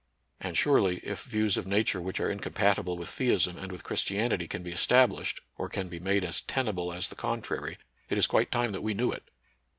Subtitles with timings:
[0.39, 4.49] And, surely, if views of Nature which are incompatible with theism and with Christi anity
[4.49, 7.77] can be established, or can be made as tenable as the contrary,
[8.09, 9.29] it is quite time that we knew it.